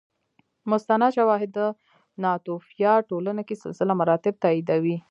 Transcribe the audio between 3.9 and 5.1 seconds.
مراتب تاییدوي